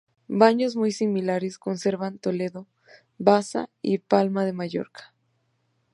Baños 0.29 0.75
muy 0.75 0.91
similares 0.91 1.59
conservan 1.59 2.17
Toledo, 2.17 2.65
Baza 3.19 3.69
y 3.83 3.99
Palma 3.99 4.45
de 4.45 4.53
Mallorca. 4.53 5.13